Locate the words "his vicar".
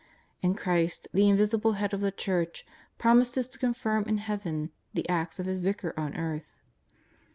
5.45-5.93